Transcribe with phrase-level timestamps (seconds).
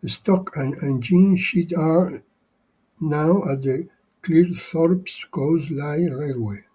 [0.00, 2.22] The stock and engine shed are
[3.00, 3.88] now at the
[4.22, 6.66] Cleethorpes Coast Light Railway.